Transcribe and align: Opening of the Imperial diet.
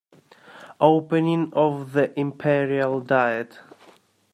Opening 0.79 1.51
of 1.53 1.93
the 1.93 2.11
Imperial 2.19 3.01
diet. 3.01 3.59